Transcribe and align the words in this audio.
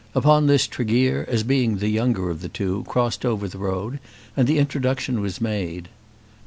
Upon 0.15 0.47
this 0.47 0.65
Tregear, 0.65 1.25
as 1.29 1.43
being 1.43 1.77
the 1.77 1.87
younger 1.89 2.31
of 2.31 2.41
the 2.41 2.49
two, 2.49 2.83
crossed 2.87 3.23
over 3.23 3.47
the 3.47 3.59
road, 3.59 3.99
and 4.35 4.47
the 4.47 4.57
introduction 4.57 5.21
was 5.21 5.39
made. 5.39 5.89